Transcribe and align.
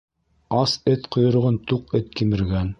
Ас 0.61 0.71
эт 0.93 1.05
ҡойроғон 1.17 1.61
туҡ 1.73 1.97
эт 2.03 2.13
кимергән. 2.21 2.69